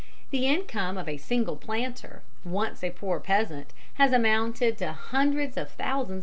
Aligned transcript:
The 0.31 0.47
income 0.47 0.97
of 0.97 1.07
a 1.07 1.17
single 1.17 1.55
planter, 1.55 2.23
once 2.43 2.83
a 2.83 2.89
poor 2.89 3.19
peasant, 3.19 3.71
has 4.01 4.11
amounted 4.11 4.79
to 4.79 4.93
hundreds 4.93 5.57
of 5.57 5.69
thousands 5.69 6.05
sterling. 6.07 6.19